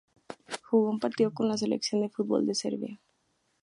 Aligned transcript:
Jugó 0.63 0.89
un 0.89 0.99
partido 0.99 1.31
con 1.31 1.47
la 1.47 1.57
selección 1.57 2.01
de 2.01 2.09
fútbol 2.09 2.47
de 2.47 2.55
Serbia. 2.55 2.99